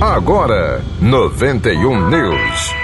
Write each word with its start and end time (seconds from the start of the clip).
Agora, 0.00 0.82
91 1.00 2.10
News. 2.10 2.74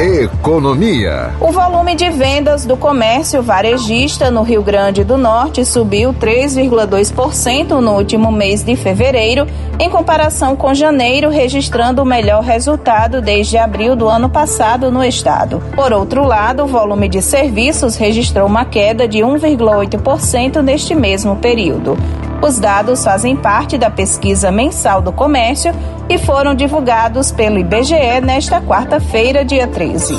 Economia. 0.00 1.32
O 1.40 1.52
volume 1.52 1.94
de 1.94 2.10
vendas 2.10 2.66
do 2.66 2.76
comércio 2.76 3.40
varejista 3.44 4.28
no 4.28 4.42
Rio 4.42 4.60
Grande 4.60 5.04
do 5.04 5.16
Norte 5.16 5.64
subiu 5.64 6.12
3,2% 6.12 7.78
no 7.78 7.92
último 7.92 8.32
mês 8.32 8.64
de 8.64 8.74
fevereiro, 8.74 9.46
em 9.78 9.88
comparação 9.88 10.56
com 10.56 10.74
janeiro, 10.74 11.30
registrando 11.30 12.02
o 12.02 12.06
melhor 12.06 12.42
resultado 12.42 13.22
desde 13.22 13.56
abril 13.56 13.94
do 13.94 14.08
ano 14.08 14.28
passado 14.28 14.90
no 14.90 15.04
estado. 15.04 15.62
Por 15.76 15.92
outro 15.92 16.24
lado, 16.24 16.64
o 16.64 16.66
volume 16.66 17.08
de 17.08 17.22
serviços 17.22 17.94
registrou 17.94 18.48
uma 18.48 18.64
queda 18.64 19.06
de 19.06 19.18
1,8% 19.18 20.60
neste 20.60 20.92
mesmo 20.92 21.36
período. 21.36 21.96
Os 22.40 22.58
dados 22.58 23.02
fazem 23.02 23.34
parte 23.34 23.76
da 23.76 23.90
pesquisa 23.90 24.50
mensal 24.50 25.02
do 25.02 25.12
comércio 25.12 25.72
e 26.08 26.16
foram 26.18 26.54
divulgados 26.54 27.32
pelo 27.32 27.58
IBGE 27.58 28.20
nesta 28.22 28.60
quarta-feira, 28.60 29.44
dia 29.44 29.66
13. 29.66 30.14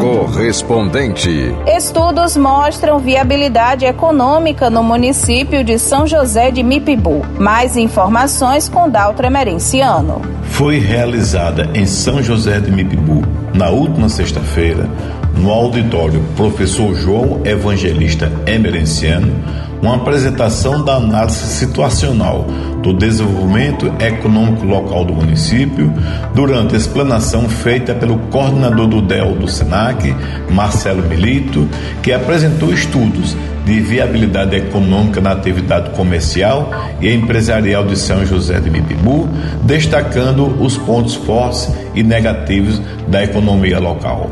Correspondente. 0.00 1.54
Estudos 1.66 2.36
mostram 2.36 2.98
viabilidade 2.98 3.84
econômica 3.84 4.68
no 4.68 4.82
município 4.82 5.62
de 5.62 5.78
São 5.78 6.06
José 6.06 6.50
de 6.50 6.62
Mipibu. 6.62 7.24
Mais 7.38 7.76
informações 7.76 8.68
com 8.68 8.90
Daltro 8.90 9.26
Emerenciano. 9.26 10.20
Foi 10.50 10.78
realizada 10.78 11.70
em 11.72 11.86
São 11.86 12.20
José 12.20 12.58
de 12.58 12.70
Mipibu, 12.72 13.22
na 13.54 13.70
última 13.70 14.08
sexta-feira, 14.08 14.88
no 15.36 15.50
auditório 15.50 16.20
Professor 16.36 16.94
João 16.96 17.40
Evangelista 17.44 18.30
Emerenciano, 18.44 19.32
uma 19.82 19.96
apresentação 19.96 20.84
da 20.84 20.96
análise 20.96 21.46
situacional 21.46 22.46
do 22.82 22.92
desenvolvimento 22.92 23.92
econômico 23.98 24.64
local 24.64 25.04
do 25.04 25.12
município, 25.12 25.92
durante 26.34 26.74
a 26.74 26.78
explanação 26.78 27.48
feita 27.48 27.94
pelo 27.94 28.18
coordenador 28.30 28.86
do 28.86 29.02
DEL 29.02 29.34
do 29.34 29.48
SENAC, 29.48 30.14
Marcelo 30.50 31.02
Milito, 31.02 31.68
que 32.02 32.12
apresentou 32.12 32.72
estudos 32.72 33.36
de 33.64 33.80
viabilidade 33.80 34.56
econômica 34.56 35.20
na 35.20 35.32
atividade 35.32 35.90
comercial 35.90 36.70
e 37.00 37.12
empresarial 37.12 37.84
de 37.84 37.96
São 37.96 38.24
José 38.24 38.58
de 38.60 38.70
Mipibu, 38.70 39.28
destacando 39.62 40.46
os 40.62 40.78
pontos 40.78 41.14
fortes 41.14 41.70
e 41.94 42.02
negativos 42.02 42.80
da 43.08 43.22
economia 43.22 43.78
local. 43.78 44.30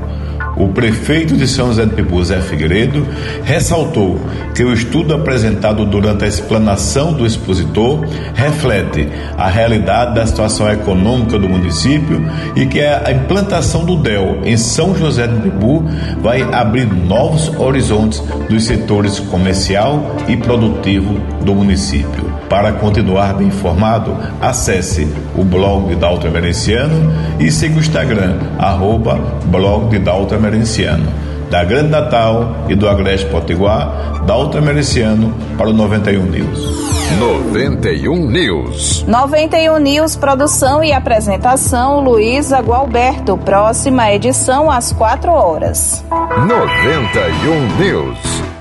O 0.56 0.68
prefeito 0.68 1.36
de 1.36 1.46
São 1.46 1.66
José 1.68 1.84
de 1.84 1.94
Pibu, 1.94 2.24
Zé 2.24 2.40
Figueiredo, 2.40 3.06
ressaltou 3.44 4.18
que 4.54 4.64
o 4.64 4.72
estudo 4.72 5.14
apresentado 5.14 5.84
durante 5.84 6.24
a 6.24 6.28
explanação 6.28 7.12
do 7.12 7.26
expositor 7.26 8.06
reflete 8.34 9.06
a 9.36 9.48
realidade 9.48 10.14
da 10.14 10.26
situação 10.26 10.70
econômica 10.70 11.38
do 11.38 11.48
município 11.48 12.24
e 12.56 12.64
que 12.64 12.80
a 12.80 13.12
implantação 13.12 13.84
do 13.84 13.96
DEL 13.96 14.40
em 14.44 14.56
São 14.56 14.96
José 14.96 15.26
de 15.26 15.42
Pibu 15.42 15.84
vai 16.22 16.42
abrir 16.42 16.86
novos 16.86 17.48
horizontes 17.58 18.22
dos 18.48 18.64
setores 18.64 19.20
comercial 19.20 20.16
e 20.26 20.36
produtivo 20.36 21.18
do 21.44 21.54
município. 21.54 22.25
Para 22.48 22.72
continuar 22.72 23.34
bem 23.34 23.48
informado, 23.48 24.16
acesse 24.40 25.06
o 25.36 25.44
blog 25.44 25.88
de 25.88 25.96
Dalton 25.96 26.28
Emerenciano 26.28 27.12
e 27.40 27.50
siga 27.50 27.76
o 27.76 27.80
Instagram, 27.80 28.36
arroba 28.58 29.18
blog 29.46 29.88
de 29.90 29.98
Dalton 29.98 30.36
Emerenciano. 30.36 31.06
Da 31.50 31.64
Grande 31.64 31.90
Natal 31.90 32.64
e 32.68 32.74
do 32.74 32.88
Agreste 32.88 33.26
Potiguar, 33.26 34.24
Dalton 34.26 34.58
Emerenciano 34.58 35.32
para 35.56 35.68
o 35.68 35.72
91 35.72 36.22
News. 36.24 36.86
91 37.18 38.30
News. 38.30 39.04
91 39.06 39.78
News, 39.78 40.16
produção 40.16 40.82
e 40.82 40.92
apresentação, 40.92 42.00
Luísa 42.00 42.60
Gualberto. 42.60 43.36
Próxima 43.38 44.12
edição 44.12 44.70
às 44.70 44.92
4 44.92 45.30
horas. 45.30 46.04
91 46.10 47.76
News. 47.78 48.55